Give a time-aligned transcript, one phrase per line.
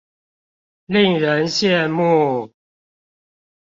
[0.87, 2.51] 令人羡慕